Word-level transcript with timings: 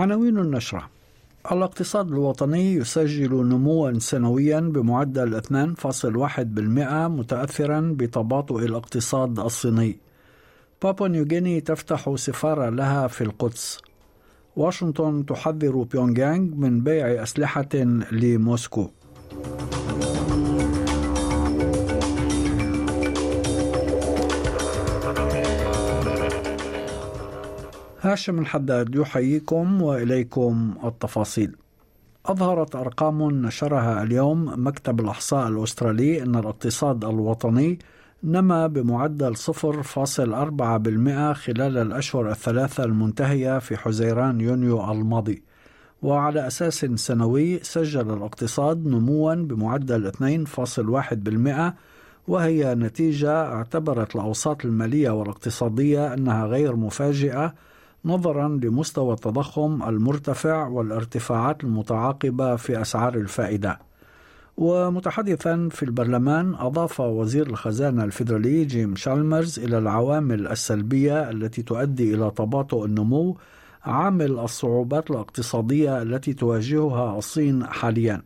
عناوين 0.00 0.38
النشرة. 0.38 0.90
الاقتصاد 1.52 2.08
الوطني 2.08 2.74
يسجل 2.74 3.34
نموا 3.34 3.98
سنويا 3.98 4.60
بمعدل 4.60 5.34
2.1% 5.34 7.08
متأثرا 7.08 7.94
بتباطؤ 7.96 8.58
الاقتصاد 8.58 9.38
الصيني. 9.38 9.98
بابا 10.82 11.08
نيوغيني 11.08 11.60
تفتح 11.60 12.14
سفارة 12.14 12.70
لها 12.70 13.06
في 13.06 13.24
القدس. 13.24 13.80
واشنطن 14.56 15.26
تحذر 15.26 15.82
بيونغيانغ 15.82 16.54
من 16.54 16.80
بيع 16.80 17.22
أسلحة 17.22 17.68
لموسكو. 18.12 18.90
هاشم 28.02 28.38
الحداد 28.38 28.94
يحييكم 28.94 29.82
وإليكم 29.82 30.74
التفاصيل. 30.84 31.56
أظهرت 32.26 32.76
أرقام 32.76 33.30
نشرها 33.46 34.02
اليوم 34.02 34.66
مكتب 34.66 35.00
الأحصاء 35.00 35.48
الأسترالي 35.48 36.22
أن 36.22 36.36
الاقتصاد 36.36 37.04
الوطني 37.04 37.78
نما 38.24 38.66
بمعدل 38.66 39.36
0.4% 39.36 41.32
خلال 41.32 41.78
الأشهر 41.78 42.30
الثلاثة 42.30 42.84
المنتهية 42.84 43.58
في 43.58 43.76
حزيران 43.76 44.40
يونيو 44.40 44.92
الماضي. 44.92 45.42
وعلى 46.02 46.46
أساس 46.46 46.84
سنوي 46.84 47.58
سجل 47.62 48.14
الاقتصاد 48.14 48.86
نموا 48.86 49.34
بمعدل 49.34 50.06
2.1% 50.06 51.74
وهي 52.28 52.74
نتيجة 52.74 53.44
اعتبرت 53.44 54.16
الأوساط 54.16 54.64
المالية 54.64 55.10
والاقتصادية 55.10 56.14
أنها 56.14 56.46
غير 56.46 56.76
مفاجئة 56.76 57.54
نظرا 58.04 58.48
لمستوى 58.48 59.12
التضخم 59.14 59.82
المرتفع 59.82 60.66
والارتفاعات 60.66 61.64
المتعاقبة 61.64 62.56
في 62.56 62.80
أسعار 62.80 63.14
الفائدة. 63.14 63.78
ومتحدثا 64.56 65.68
في 65.72 65.82
البرلمان 65.82 66.54
أضاف 66.54 67.00
وزير 67.00 67.46
الخزانة 67.46 68.04
الفيدرالي 68.04 68.64
جيم 68.64 68.96
شالمرز 68.96 69.58
إلى 69.58 69.78
العوامل 69.78 70.46
السلبية 70.46 71.30
التي 71.30 71.62
تؤدي 71.62 72.14
إلى 72.14 72.32
تباطؤ 72.36 72.84
النمو 72.84 73.36
عامل 73.84 74.38
الصعوبات 74.38 75.10
الاقتصادية 75.10 76.02
التي 76.02 76.32
تواجهها 76.32 77.18
الصين 77.18 77.66
حاليا. 77.66 78.22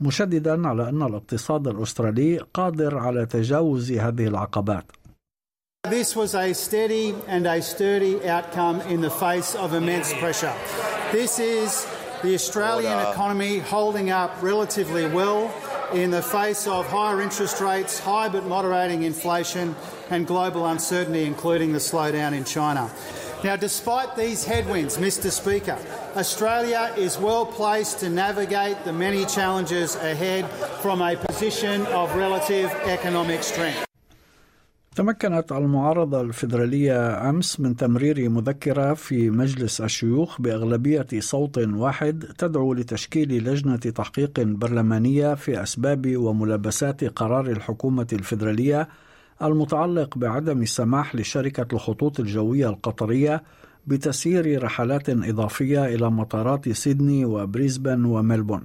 مشددا 0.00 0.68
على 0.68 0.88
أن 0.88 1.02
الاقتصاد 1.02 1.68
الأسترالي 1.68 2.38
قادر 2.54 2.98
على 2.98 3.26
تجاوز 3.26 3.92
هذه 3.92 4.26
العقبات. 4.26 4.84
This 5.90 6.14
was 6.14 6.36
a 6.36 6.52
steady 6.52 7.12
and 7.26 7.44
a 7.44 7.60
sturdy 7.60 8.24
outcome 8.28 8.80
in 8.82 9.00
the 9.00 9.10
face 9.10 9.56
of 9.56 9.74
immense 9.74 10.14
pressure. 10.14 10.54
This 11.10 11.40
is 11.40 11.84
the 12.22 12.34
Australian 12.34 13.00
economy 13.08 13.58
holding 13.58 14.08
up 14.08 14.40
relatively 14.40 15.06
well 15.06 15.52
in 15.92 16.12
the 16.12 16.22
face 16.22 16.68
of 16.68 16.86
higher 16.86 17.20
interest 17.20 17.60
rates, 17.60 17.98
high 17.98 18.28
but 18.28 18.46
moderating 18.46 19.02
inflation, 19.02 19.74
and 20.08 20.24
global 20.24 20.66
uncertainty, 20.68 21.24
including 21.24 21.72
the 21.72 21.80
slowdown 21.80 22.32
in 22.32 22.44
China. 22.44 22.88
Now, 23.42 23.56
despite 23.56 24.14
these 24.14 24.44
headwinds, 24.44 24.98
Mr. 24.98 25.32
Speaker, 25.32 25.76
Australia 26.14 26.94
is 26.96 27.18
well 27.18 27.44
placed 27.44 27.98
to 28.00 28.08
navigate 28.08 28.84
the 28.84 28.92
many 28.92 29.26
challenges 29.26 29.96
ahead 29.96 30.48
from 30.80 31.02
a 31.02 31.16
position 31.16 31.84
of 31.86 32.14
relative 32.14 32.70
economic 32.86 33.42
strength. 33.42 33.84
تمكنت 34.96 35.52
المعارضة 35.52 36.20
الفيدرالية 36.20 37.30
أمس 37.30 37.60
من 37.60 37.76
تمرير 37.76 38.28
مذكرة 38.28 38.94
في 38.94 39.30
مجلس 39.30 39.80
الشيوخ 39.80 40.40
بأغلبية 40.40 41.06
صوت 41.18 41.58
واحد 41.58 42.24
تدعو 42.38 42.74
لتشكيل 42.74 43.44
لجنة 43.44 43.76
تحقيق 43.76 44.40
برلمانية 44.40 45.34
في 45.34 45.62
أسباب 45.62 46.16
وملابسات 46.16 47.04
قرار 47.04 47.46
الحكومة 47.46 48.06
الفيدرالية 48.12 48.88
المتعلق 49.42 50.18
بعدم 50.18 50.62
السماح 50.62 51.14
لشركة 51.14 51.66
الخطوط 51.72 52.20
الجوية 52.20 52.68
القطرية 52.68 53.42
بتسيير 53.86 54.62
رحلات 54.62 55.10
إضافية 55.10 55.86
إلى 55.86 56.10
مطارات 56.10 56.68
سيدني 56.68 57.24
وبريسبن 57.24 58.04
وملبون. 58.04 58.64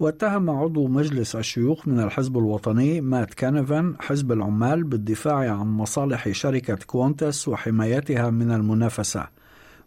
واتهم 0.00 0.50
عضو 0.50 0.88
مجلس 0.88 1.36
الشيوخ 1.36 1.88
من 1.88 2.00
الحزب 2.00 2.38
الوطني 2.38 3.00
مات 3.00 3.34
كانيفان 3.34 3.94
حزب 4.00 4.32
العمال 4.32 4.84
بالدفاع 4.84 5.36
عن 5.36 5.66
مصالح 5.66 6.28
شركة 6.28 6.74
كوانتس 6.74 7.48
وحمايتها 7.48 8.30
من 8.30 8.52
المنافسة. 8.52 9.28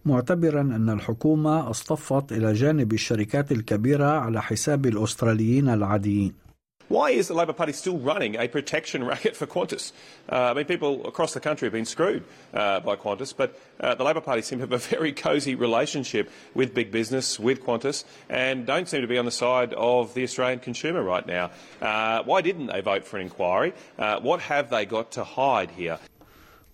معتبرا 0.06 0.62
أن 0.62 0.90
الحكومة 0.90 1.70
اصطفت 1.70 2.32
إلى 2.32 2.54
جانب 2.54 2.94
الشركات 2.94 3.52
الكبيرة 3.52 4.06
على 4.06 4.42
حساب 4.42 4.86
الأستراليين 4.86 5.70
العاديين. 5.70 6.49
Why 6.89 7.11
is 7.11 7.29
the 7.29 7.35
Labor 7.35 7.55
Party 7.55 7.73
still 7.73 7.99
running 7.99 8.37
a 8.37 8.47
protection 8.47 9.03
racket 9.05 9.35
for 9.35 9.47
Qantas? 9.47 9.93
Uh, 10.31 10.51
I 10.51 10.55
mean, 10.55 10.67
people 10.67 11.07
across 11.09 11.35
the 11.35 11.41
country 11.41 11.67
have 11.67 11.73
been 11.73 11.87
screwed 11.87 12.25
uh, 12.53 12.81
by 12.81 12.95
Qantas, 12.95 13.35
but 13.37 13.59
uh, 13.81 13.95
the 13.97 14.05
Labor 14.05 14.21
Party 14.21 14.43
seem 14.43 14.59
to 14.59 14.63
have 14.63 14.73
a 14.73 14.79
very 14.79 15.13
cosy 15.13 15.55
relationship 15.55 16.31
with 16.55 16.73
big 16.73 16.93
business, 16.93 17.41
with 17.41 17.65
Qantas, 17.65 18.05
and 18.29 18.67
don't 18.67 18.87
seem 18.89 19.01
to 19.01 19.09
be 19.09 19.19
on 19.19 19.25
the 19.25 19.33
side 19.33 19.73
of 19.75 20.15
the 20.15 20.23
Australian 20.23 20.61
consumer 20.61 21.03
right 21.03 21.27
now. 21.27 21.51
Uh, 21.81 22.23
why 22.23 22.43
didn't 22.43 22.67
they 22.67 22.81
vote 22.81 23.05
for 23.05 23.17
an 23.17 23.23
inquiry? 23.23 23.73
Uh, 23.99 24.21
what 24.21 24.41
have 24.43 24.71
they 24.71 24.85
got 24.85 25.11
to 25.13 25.25
hide 25.25 25.71
here? 25.73 25.99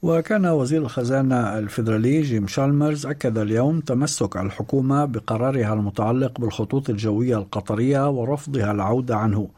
وكان 0.03 0.47
وزير 0.47 0.83
الخزانة 0.83 1.59
الفيدرالي 1.59 2.23
جيم 2.23 2.47
شالمرز 2.47 3.07
أكد 3.07 3.39
اليوم 3.39 3.81
تمسك 3.81 4.37
الحكومة 4.37 5.05
بقرارها 5.05 5.75
المتعلق 5.75 6.41
بالخطوط 6.41 6.91
الجوية 6.91 7.39
القطرية 7.39 8.09
ورفضها 8.11 8.73
العودة 8.73 9.17
عنه 9.17 9.49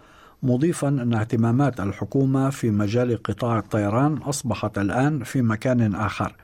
مضيفا 0.43 0.87
أن 0.87 1.13
اهتمامات 1.13 1.79
الحكومة 1.79 2.49
في 2.49 2.71
مجال 2.71 3.23
قطاع 3.23 3.59
الطيران 3.59 4.17
أصبحت 4.17 4.77
الآن 4.77 5.23
في 5.23 5.41
مكان 5.41 5.95
آخر. 5.95 6.35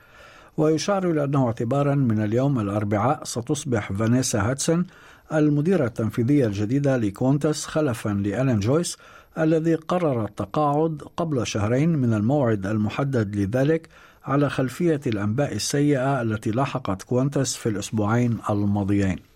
ويشار 0.56 1.10
إلى 1.10 1.24
أنه 1.24 1.46
اعتبارا 1.46 1.94
من 1.94 2.24
اليوم 2.24 2.60
الأربعاء 2.60 3.24
ستصبح 3.24 3.92
فانيسا 3.92 4.40
هادسون 4.50 4.86
المديرة 5.32 5.86
التنفيذية 5.86 6.46
الجديدة 6.46 6.96
لكوانتاس 6.96 7.66
خلفا 7.66 8.08
لآلان 8.08 8.60
جويس 8.60 8.96
الذي 9.38 9.74
قرر 9.74 10.24
التقاعد 10.24 11.02
قبل 11.16 11.46
شهرين 11.46 11.88
من 11.88 12.14
الموعد 12.14 12.66
المحدد 12.66 13.36
لذلك 13.36 13.88
على 14.24 14.50
خلفية 14.50 15.00
الأنباء 15.06 15.54
السيئة 15.54 16.22
التي 16.22 16.50
لاحقت 16.50 17.02
كوانتس 17.02 17.56
في 17.56 17.68
الأسبوعين 17.68 18.38
الماضيين. 18.50 19.33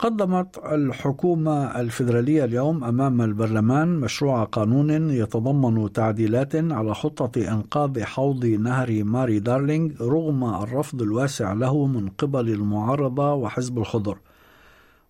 قدمت 0.00 0.58
الحكومة 0.58 1.80
الفيدرالية 1.80 2.44
اليوم 2.44 2.84
أمام 2.84 3.22
البرلمان 3.22 3.88
مشروع 4.00 4.44
قانون 4.44 5.10
يتضمن 5.10 5.92
تعديلات 5.92 6.56
على 6.56 6.94
خطة 6.94 7.52
إنقاذ 7.52 8.02
حوض 8.02 8.44
نهر 8.44 9.04
ماري 9.04 9.38
دارلينغ 9.38 9.90
رغم 10.00 10.44
الرفض 10.44 11.02
الواسع 11.02 11.52
له 11.52 11.86
من 11.86 12.08
قبل 12.08 12.48
المعارضة 12.48 13.34
وحزب 13.34 13.78
الخضر. 13.78 14.18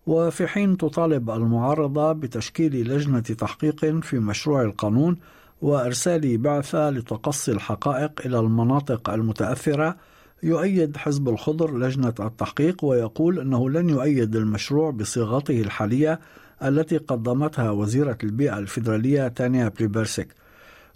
وفي 0.07 0.47
حين 0.47 0.77
تطالب 0.77 1.29
المعارضة 1.29 2.11
بتشكيل 2.11 2.93
لجنة 2.93 3.19
تحقيق 3.19 3.85
في 3.85 4.19
مشروع 4.19 4.61
القانون 4.61 5.17
وإرسال 5.61 6.37
بعثة 6.37 6.89
لتقصي 6.89 7.51
الحقائق 7.51 8.11
إلى 8.25 8.39
المناطق 8.39 9.09
المتأثرة 9.09 9.95
يؤيد 10.43 10.97
حزب 10.97 11.29
الخضر 11.29 11.77
لجنة 11.77 12.13
التحقيق 12.19 12.85
ويقول 12.85 13.39
أنه 13.39 13.69
لن 13.69 13.89
يؤيد 13.89 14.35
المشروع 14.35 14.91
بصيغته 14.91 15.61
الحالية 15.61 16.19
التي 16.63 16.97
قدمتها 16.97 17.71
وزيرة 17.71 18.17
البيئة 18.23 18.57
الفيدرالية 18.57 19.27
تانيا 19.27 19.69
بليبرسك 19.69 20.27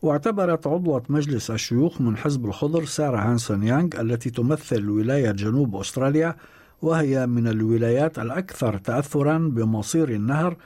واعتبرت 0.01 0.68
عضوة 0.68 1.03
مجلس 1.09 1.51
الشيوخ 1.51 2.01
من 2.01 2.18
حزب 2.18 2.45
الخضر 2.45 2.86
سارة 2.86 3.18
هانسون 3.18 3.63
يونغ 3.63 4.01
التي 4.01 4.30
تمثل 4.30 4.89
ولاية 4.89 5.31
جنوب 5.31 5.75
أستراليا 5.75 6.36
وهي 6.81 7.27
من 7.27 7.48
الولايات 7.48 8.19
الأكثر 8.19 8.77
تأثرا 8.77 9.38
بمصير 9.38 10.09
النهر 10.09 10.57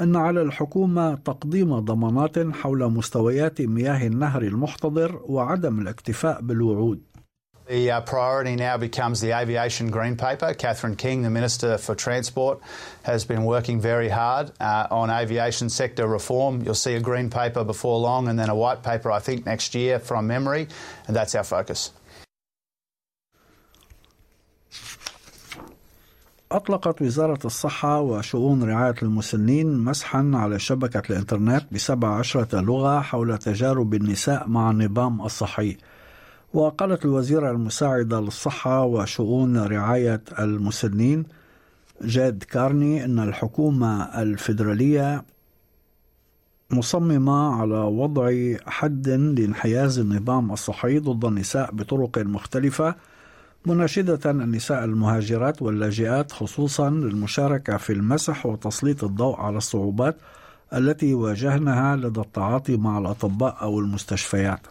أن 0.00 0.16
على 0.16 0.42
الحكومة 0.42 1.14
تقديم 1.14 1.78
ضمانات 1.78 2.38
حول 2.38 2.92
مستويات 2.92 3.62
مياه 3.62 4.06
النهر 4.06 4.42
المحتضر 4.42 5.20
وعدم 5.26 5.80
الاكتفاء 5.80 6.40
بالوعود. 6.42 7.07
The 7.67 7.91
uh, 7.91 8.01
priority 8.01 8.57
now 8.57 8.75
becomes 8.77 9.21
the 9.21 9.31
aviation 9.31 9.89
green 9.89 10.17
paper. 10.17 10.53
Catherine 10.53 10.97
King, 10.97 11.21
the 11.21 11.29
Minister 11.29 11.77
for 11.77 11.95
Transport, 11.95 12.59
has 13.03 13.23
been 13.23 13.45
working 13.45 13.79
very 13.79 14.09
hard 14.09 14.51
uh, 14.59 14.87
on 14.91 15.09
aviation 15.09 15.69
sector 15.69 16.05
reform. 16.05 16.61
You'll 16.61 16.75
see 16.75 16.95
a 16.95 16.99
green 16.99 17.29
paper 17.29 17.63
before 17.63 17.97
long 17.99 18.27
and 18.27 18.37
then 18.37 18.49
a 18.49 18.55
white 18.55 18.83
paper, 18.83 19.09
I 19.11 19.19
think, 19.19 19.45
next 19.45 19.75
year 19.75 19.97
from 19.97 20.27
memory, 20.27 20.67
and 21.07 21.15
that's 21.15 21.35
our 21.35 21.43
focus. 21.43 21.91
أطلقت 26.51 27.01
وزارة 27.01 27.39
الصحة 27.45 27.99
وشؤون 27.99 28.63
رعاية 28.63 28.95
المسنين 29.01 29.77
مسحا 29.77 30.31
على 30.33 30.59
شبكة 30.59 31.03
الإنترنت 31.09 31.65
بسبع 31.71 32.19
عشرة 32.19 32.61
لغة 32.61 32.99
حول 33.01 33.37
تجارب 33.37 33.93
النساء 33.93 34.47
مع 34.47 34.71
النظام 34.71 35.21
الصحي 35.21 35.77
وقالت 36.54 37.04
الوزيرة 37.04 37.50
المساعدة 37.50 38.20
للصحة 38.20 38.84
وشؤون 38.84 39.58
رعاية 39.58 40.22
المسنين 40.38 41.24
جاد 42.02 42.42
كارني 42.42 43.04
أن 43.04 43.18
الحكومة 43.18 44.02
الفيدرالية 44.22 45.24
مصممة 46.70 47.54
على 47.54 47.78
وضع 47.78 48.54
حد 48.66 49.08
لانحياز 49.08 49.98
النظام 49.98 50.52
الصحي 50.52 50.98
ضد 50.98 51.24
النساء 51.24 51.70
بطرق 51.72 52.18
مختلفة 52.18 52.94
مناشدة 53.66 54.30
النساء 54.30 54.84
المهاجرات 54.84 55.62
واللاجئات 55.62 56.32
خصوصا 56.32 56.90
للمشاركة 56.90 57.76
في 57.76 57.92
المسح 57.92 58.46
وتسليط 58.46 59.04
الضوء 59.04 59.36
على 59.36 59.56
الصعوبات 59.56 60.16
التي 60.74 61.14
واجهناها 61.14 61.96
لدى 61.96 62.20
التعاطي 62.20 62.76
مع 62.76 62.98
الأطباء 62.98 63.62
أو 63.62 63.80
المستشفيات. 63.80 64.66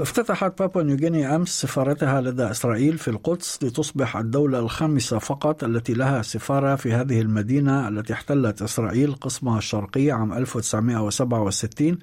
افتتحت 0.00 0.58
بابا 0.58 0.82
نيوغيني 0.82 1.36
أمس 1.36 1.60
سفارتها 1.60 2.20
لدى 2.20 2.50
إسرائيل 2.50 2.98
في 2.98 3.08
القدس 3.08 3.58
لتصبح 3.62 4.16
الدولة 4.16 4.58
الخامسة 4.58 5.18
فقط 5.18 5.64
التي 5.64 5.94
لها 5.94 6.22
سفارة 6.22 6.76
في 6.76 6.92
هذه 6.92 7.20
المدينة 7.20 7.88
التي 7.88 8.12
احتلت 8.12 8.62
إسرائيل 8.62 9.12
قسمها 9.12 9.58
الشرقي 9.58 10.10
عام 10.10 10.32
1967 10.32 11.98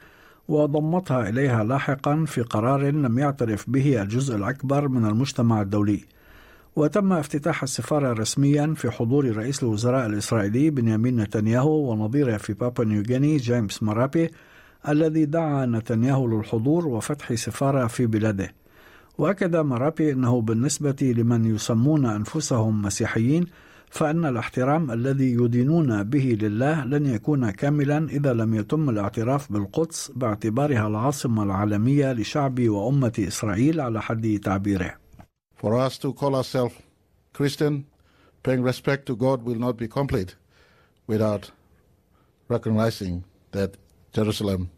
وضمتها 0.47 1.29
إليها 1.29 1.63
لاحقا 1.63 2.25
في 2.27 2.41
قرار 2.41 2.81
لم 2.81 3.19
يعترف 3.19 3.69
به 3.69 4.01
الجزء 4.01 4.35
الأكبر 4.35 4.87
من 4.87 5.05
المجتمع 5.05 5.61
الدولي. 5.61 6.01
وتم 6.75 7.13
افتتاح 7.13 7.63
السفارة 7.63 8.13
رسميا 8.13 8.73
في 8.77 8.91
حضور 8.91 9.35
رئيس 9.35 9.63
الوزراء 9.63 10.05
الإسرائيلي 10.05 10.69
بنيامين 10.69 11.15
نتنياهو 11.19 11.91
ونظيره 11.91 12.37
في 12.37 12.53
بابا 12.53 12.83
نيوغيني 12.83 13.37
جيمس 13.37 13.83
مرابي 13.83 14.31
الذي 14.87 15.25
دعا 15.25 15.65
نتنياهو 15.65 16.27
للحضور 16.27 16.87
وفتح 16.87 17.33
سفارة 17.33 17.87
في 17.87 18.05
بلاده 18.05 18.53
وأكد 19.17 19.55
مرابي 19.55 20.11
أنه 20.11 20.41
بالنسبة 20.41 21.13
لمن 21.17 21.55
يسمون 21.55 22.05
أنفسهم 22.05 22.81
مسيحيين 22.81 23.45
فإن 23.89 24.25
الاحترام 24.25 24.91
الذي 24.91 25.33
يدينون 25.33 26.03
به 26.03 26.37
لله 26.41 26.85
لن 26.85 27.05
يكون 27.05 27.49
كاملا 27.49 28.09
إذا 28.09 28.33
لم 28.33 28.53
يتم 28.55 28.89
الاعتراف 28.89 29.51
بالقدس 29.51 30.11
باعتبارها 30.15 30.87
العاصمة 30.87 31.43
العالمية 31.43 32.13
لشعب 32.13 32.69
وأمة 32.69 33.25
إسرائيل 33.27 33.81
على 33.81 34.01
حد 34.01 34.39
تعبيره. 34.43 34.93
For 35.57 35.77
us 35.77 35.97
to 35.99 36.13
call 36.13 36.35
ourselves 36.35 36.73
Christian, 37.33 37.85
paying 38.43 38.63
respect 38.63 39.05
to 39.05 39.15
God 39.15 39.43
will 39.43 39.59
not 39.59 39.77
be 39.77 39.87
complete 39.87 40.35
without 41.07 41.51
recognizing 42.49 43.23
that 43.51 43.77
Jerusalem 44.13 44.69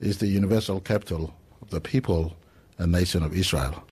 is 0.00 0.18
the 0.18 0.26
universal 0.26 0.80
capital 0.80 1.34
of 1.62 1.70
the 1.70 1.80
people 1.80 2.36
and 2.78 2.92
nation 2.92 3.22
of 3.22 3.32
Israel. 3.34 3.82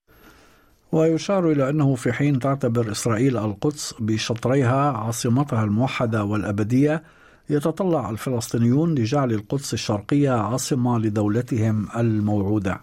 ويشار 0.91 1.51
إلى 1.51 1.69
أنه 1.69 1.95
في 1.95 2.13
حين 2.13 2.39
تعتبر 2.39 2.91
إسرائيل 2.91 3.37
القدس 3.37 3.93
بشطريها 3.99 4.91
عاصمتها 4.91 5.63
الموحدة 5.63 6.23
والأبدية 6.23 7.03
يتطلع 7.49 8.09
الفلسطينيون 8.09 8.95
لجعل 8.95 9.31
القدس 9.31 9.73
الشرقية 9.73 10.31
عاصمة 10.31 10.99
لدولتهم 10.99 11.87
الموعودة 11.95 12.81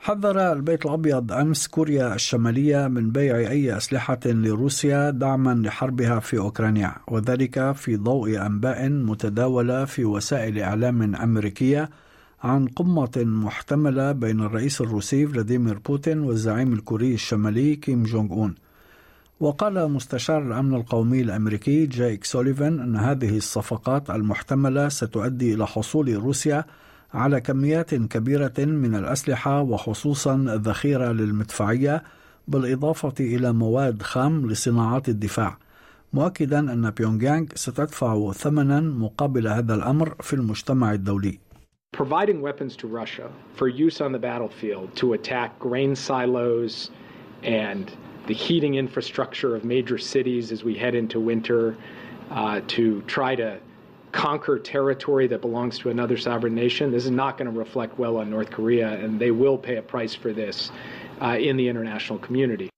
حذر 0.00 0.52
البيت 0.52 0.86
الأبيض 0.86 1.32
أمس 1.32 1.66
كوريا 1.68 2.14
الشمالية 2.14 2.88
من 2.88 3.10
بيع 3.10 3.36
أي 3.36 3.76
أسلحة 3.76 4.18
لروسيا 4.26 5.10
دعما 5.10 5.54
لحربها 5.54 6.20
في 6.20 6.38
أوكرانيا 6.38 6.94
وذلك 7.08 7.72
في 7.72 7.96
ضوء 7.96 8.46
أنباء 8.46 8.88
متداولة 8.88 9.84
في 9.84 10.04
وسائل 10.04 10.58
إعلام 10.58 11.14
أمريكية 11.14 11.90
عن 12.42 12.66
قمة 12.66 13.10
محتملة 13.16 14.12
بين 14.12 14.40
الرئيس 14.40 14.80
الروسي 14.80 15.26
فلاديمير 15.26 15.78
بوتين 15.78 16.20
والزعيم 16.20 16.72
الكوري 16.72 17.14
الشمالي 17.14 17.76
كيم 17.76 18.02
جونغ 18.02 18.32
أون. 18.32 18.54
وقال 19.40 19.90
مستشار 19.90 20.42
الأمن 20.42 20.74
القومي 20.74 21.20
الأمريكي 21.20 21.86
جايك 21.86 22.24
سوليفان 22.24 22.80
أن 22.80 22.96
هذه 22.96 23.36
الصفقات 23.36 24.10
المحتملة 24.10 24.88
ستؤدي 24.88 25.54
إلى 25.54 25.66
حصول 25.66 26.14
روسيا 26.14 26.64
على 27.14 27.40
كميات 27.40 27.94
كبيرة 27.94 28.54
من 28.58 28.94
الأسلحة 28.94 29.62
وخصوصا 29.62 30.34
الذخيرة 30.34 31.12
للمدفعية 31.12 32.02
بالإضافة 32.48 33.14
إلى 33.20 33.52
مواد 33.52 34.02
خام 34.02 34.50
لصناعات 34.50 35.08
الدفاع 35.08 35.58
مؤكدا 36.12 36.58
أن 36.58 36.90
بيونغيانغ 36.90 37.46
ستدفع 37.54 38.32
ثمنا 38.32 38.80
مقابل 38.80 39.48
هذا 39.48 39.74
الأمر 39.74 40.14
في 40.20 40.32
المجتمع 40.32 40.92
الدولي 40.92 41.38
providing 41.96 42.42
weapons 42.42 42.76
to 42.76 42.86
Russia 42.86 43.30
for 43.56 43.66
use 43.66 44.02
on 44.02 44.12
the 44.12 44.18
battlefield 44.18 44.94
to 44.94 45.14
attack 45.14 45.58
grain 45.58 45.96
silos 45.96 46.90
and 47.42 47.90
the 48.26 48.34
heating 48.34 48.74
infrastructure 48.74 49.56
of 49.56 49.64
major 49.64 49.96
cities 49.96 50.52
as 50.52 50.62
we 50.62 50.74
head 50.76 50.94
into 50.94 51.18
winter, 51.18 51.76
uh, 52.30 52.60
to 52.68 53.00
try 53.02 53.34
to 53.34 53.58
conquer 54.26 54.56
territory 54.74 55.26
that 55.32 55.40
belongs 55.48 55.74
to 55.82 55.86
another 55.94 56.16
sovereign 56.28 56.54
nation. 56.64 56.84
This 56.96 57.04
is 57.10 57.16
not 57.22 57.32
going 57.38 57.50
to 57.52 57.58
reflect 57.64 57.92
well 58.02 58.14
on 58.20 58.26
North 58.36 58.50
Korea, 58.58 58.88
and 59.02 59.10
they 59.22 59.32
will 59.42 59.58
pay 59.68 59.76
a 59.76 59.86
price 59.94 60.14
for 60.22 60.30
this 60.32 60.56
uh, 61.24 61.48
in 61.48 61.54
the 61.60 61.66
international 61.72 62.18
community. 62.18 62.68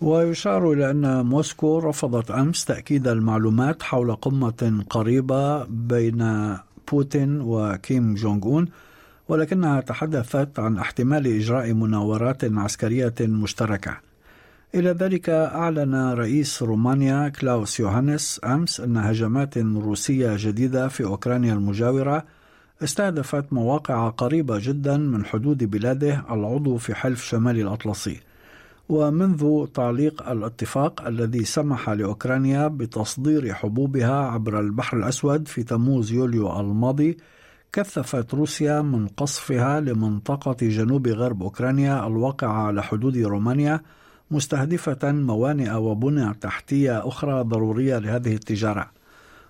ويشار 0.00 0.72
إلى 0.72 0.90
أن 0.90 1.26
موسكو 1.26 1.78
رفضت 1.78 2.30
أمس 2.30 2.64
تأكيد 2.64 3.08
المعلومات 3.08 3.82
حول 3.82 4.14
قمة 4.14 4.84
قريبة 4.90 5.64
بين 5.64 6.56
بوتين 6.92 7.40
وكيم 7.40 8.14
جونغ 8.14 8.44
أون 8.44 8.68
ولكنها 9.28 9.80
تحدثت 9.80 10.58
عن 10.58 10.78
احتمال 10.78 11.26
إجراء 11.26 11.72
مناورات 11.72 12.44
عسكرية 12.44 13.14
مشتركة 13.20 14.11
إلى 14.74 14.90
ذلك 14.90 15.28
أعلن 15.30 15.94
رئيس 15.94 16.62
رومانيا 16.62 17.28
كلاوس 17.28 17.80
يوهانس 17.80 18.40
أمس 18.44 18.80
أن 18.80 18.96
هجمات 18.96 19.58
روسية 19.58 20.36
جديدة 20.38 20.88
في 20.88 21.04
أوكرانيا 21.04 21.54
المجاورة 21.54 22.24
استهدفت 22.82 23.52
مواقع 23.52 24.08
قريبة 24.08 24.58
جدا 24.62 24.96
من 24.96 25.24
حدود 25.24 25.64
بلاده 25.64 26.24
العضو 26.30 26.76
في 26.76 26.94
حلف 26.94 27.24
شمال 27.24 27.60
الأطلسي. 27.60 28.20
ومنذ 28.88 29.66
تعليق 29.66 30.28
الاتفاق 30.28 31.06
الذي 31.06 31.44
سمح 31.44 31.90
لأوكرانيا 31.90 32.68
بتصدير 32.68 33.54
حبوبها 33.54 34.26
عبر 34.26 34.60
البحر 34.60 34.96
الأسود 34.96 35.48
في 35.48 35.62
تموز 35.62 36.12
يوليو 36.12 36.60
الماضي 36.60 37.16
كثفت 37.72 38.34
روسيا 38.34 38.82
من 38.82 39.08
قصفها 39.08 39.80
لمنطقة 39.80 40.56
جنوب 40.60 41.08
غرب 41.08 41.42
أوكرانيا 41.42 42.06
الواقعة 42.06 42.66
على 42.66 42.82
حدود 42.82 43.16
رومانيا 43.18 43.80
مستهدفة 44.32 45.12
موانئ 45.12 45.74
وبنى 45.74 46.34
تحتية 46.40 47.08
أخرى 47.08 47.42
ضرورية 47.42 47.98
لهذه 47.98 48.34
التجارة. 48.34 48.90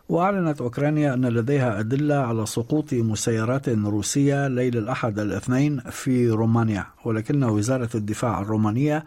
وأعلنت 0.09 0.61
أوكرانيا 0.61 1.15
أن 1.15 1.27
لديها 1.27 1.81
أدلة 1.81 2.15
على 2.15 2.47
سقوط 2.47 2.93
مسيرات 2.93 3.69
روسية 3.69 4.49
ليل 4.49 4.77
الأحد 4.79 5.19
الاثنين 5.19 5.81
في 5.81 6.31
رومانيا. 6.31 6.87
ولكن 7.05 7.45
وزارة 7.45 7.91
الدفاع 7.95 8.41
الرومانية 8.41 9.05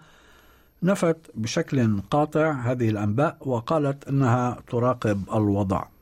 نفت 0.83 1.17
بشكل 1.35 2.01
قاطع 2.11 2.51
هذه 2.51 2.89
الأنباء 2.89 3.37
وقالت 3.41 4.07
أنها 4.07 4.57
تراقب 4.67 5.23
الوضع. 5.33 5.94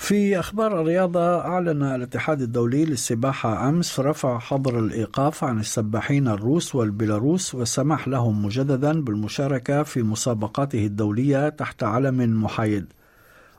في 0.00 0.38
أخبار 0.38 0.80
الرياضة 0.80 1.40
أعلن 1.40 1.82
الاتحاد 1.82 2.42
الدولي 2.42 2.84
للسباحة 2.84 3.68
أمس 3.68 4.00
رفع 4.00 4.38
حظر 4.38 4.78
الإيقاف 4.78 5.44
عن 5.44 5.60
السباحين 5.60 6.28
الروس 6.28 6.74
والبيلاروس 6.74 7.54
والسماح 7.54 8.08
لهم 8.08 8.44
مجددا 8.44 9.00
بالمشاركة 9.00 9.82
في 9.82 10.02
مسابقاته 10.02 10.86
الدولية 10.86 11.48
تحت 11.48 11.82
علم 11.82 12.42
محايد. 12.42 12.86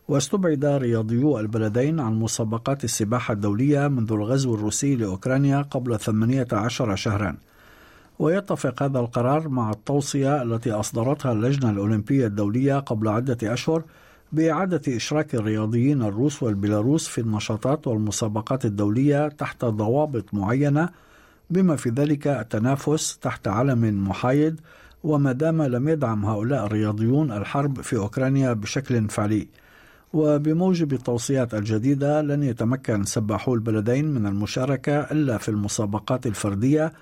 واستبعد 0.07 0.65
رياضيو 0.65 1.39
البلدين 1.39 1.99
عن 1.99 2.19
مسابقات 2.19 2.83
السباحة 2.83 3.31
الدولية 3.33 3.87
منذ 3.87 4.11
الغزو 4.13 4.55
الروسي 4.55 4.95
لأوكرانيا 4.95 5.61
قبل 5.61 5.99
18 5.99 6.95
شهراً. 6.95 7.37
ويتفق 8.19 8.83
هذا 8.83 8.99
القرار 8.99 9.49
مع 9.49 9.71
التوصية 9.71 10.41
التي 10.41 10.71
أصدرتها 10.71 11.31
اللجنة 11.31 11.69
الأولمبية 11.69 12.27
الدولية 12.27 12.79
قبل 12.79 13.07
عدة 13.07 13.53
أشهر 13.53 13.83
بإعادة 14.31 14.81
إشراك 14.95 15.35
الرياضيين 15.35 16.01
الروس 16.01 16.43
والبيلاروس 16.43 17.07
في 17.07 17.21
النشاطات 17.21 17.87
والمسابقات 17.87 18.65
الدولية 18.65 19.27
تحت 19.27 19.65
ضوابط 19.65 20.33
معينة 20.33 20.89
بما 21.49 21.75
في 21.75 21.89
ذلك 21.89 22.27
التنافس 22.27 23.17
تحت 23.17 23.47
علم 23.47 24.07
محايد 24.09 24.59
وما 25.03 25.31
دام 25.31 25.61
لم 25.61 25.89
يدعم 25.89 26.25
هؤلاء 26.25 26.65
الرياضيون 26.65 27.31
الحرب 27.31 27.81
في 27.81 27.97
أوكرانيا 27.97 28.53
بشكل 28.53 29.09
فعلي. 29.09 29.47
وبموجب 30.13 30.93
التوصيات 30.93 31.53
الجديدة 31.53 32.21
لن 32.21 32.43
يتمكن 32.43 33.03
سباحو 33.03 33.53
البلدين 33.53 34.05
من 34.13 34.25
المشاركة 34.25 34.99
إلا 34.99 35.37
في 35.37 35.49
المسابقات 35.49 36.27
الفردية 36.27 36.93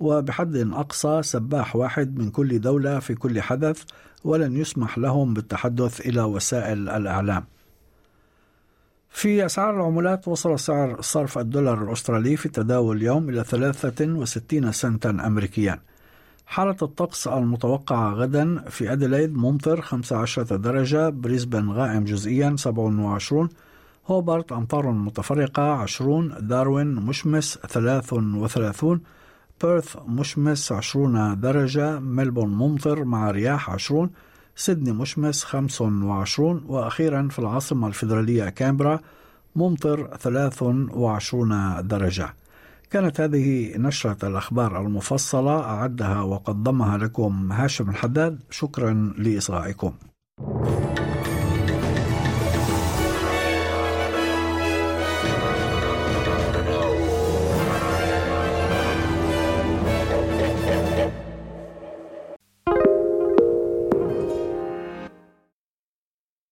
وبحد 0.00 0.56
أقصى 0.56 1.22
سباح 1.22 1.76
واحد 1.76 2.18
من 2.18 2.30
كل 2.30 2.60
دولة 2.60 2.98
في 2.98 3.14
كل 3.14 3.40
حدث 3.40 3.82
ولن 4.24 4.56
يسمح 4.56 4.98
لهم 4.98 5.34
بالتحدث 5.34 6.00
إلى 6.00 6.22
وسائل 6.22 6.88
الإعلام. 6.88 7.44
في 9.10 9.46
أسعار 9.46 9.76
العملات 9.76 10.28
وصل 10.28 10.58
سعر 10.58 11.00
صرف 11.00 11.38
الدولار 11.38 11.82
الأسترالي 11.84 12.36
في 12.36 12.46
التداول 12.46 12.96
اليوم 12.96 13.28
إلى 13.28 13.44
63 13.44 14.72
سنتا 14.72 15.10
أمريكيا. 15.10 15.80
حالة 16.46 16.76
الطقس 16.82 17.28
المتوقعة 17.28 18.12
غدا 18.14 18.64
في 18.68 18.92
أديلايد 18.92 19.36
ممطر 19.36 19.80
15 19.80 20.42
درجة 20.42 21.08
بريسبن 21.08 21.70
غائم 21.70 22.04
جزئيا 22.04 22.56
27 22.58 23.48
هوبارت 24.06 24.52
أمطار 24.52 24.90
متفرقة 24.90 25.62
20 25.62 26.34
داروين 26.40 26.94
مشمس 26.94 27.58
33 27.58 29.00
بيرث 29.62 29.96
مشمس 30.06 30.72
20 30.72 31.40
درجة 31.40 31.98
ملبون 31.98 32.48
ممطر 32.48 33.04
مع 33.04 33.30
رياح 33.30 33.70
20 33.70 34.10
سيدني 34.56 34.92
مشمس 34.92 35.44
25 35.44 36.64
وأخيرا 36.66 37.28
في 37.30 37.38
العاصمة 37.38 37.88
الفيدرالية 37.88 38.48
كامبرا 38.48 39.00
ممطر 39.56 40.16
23 40.16 41.86
درجة. 41.88 42.34
كانت 42.90 43.20
هذه 43.20 43.76
نشرة 43.76 44.28
الأخبار 44.28 44.80
المفصلة. 44.80 45.60
أعدها 45.60 46.20
وقدمها 46.20 46.98
لكم 46.98 47.52
هاشم 47.52 47.90
الحداد. 47.90 48.40
شكرا 48.50 49.14
لإصغائكم. 49.18 49.92